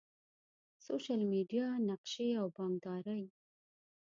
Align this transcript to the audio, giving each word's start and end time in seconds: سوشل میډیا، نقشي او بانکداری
سوشل 0.85 1.21
میډیا، 1.31 1.67
نقشي 1.89 2.29
او 2.41 2.47
بانکداری 2.57 3.23